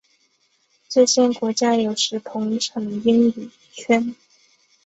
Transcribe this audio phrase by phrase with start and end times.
[0.89, 4.15] 这些国家有时统称英语圈。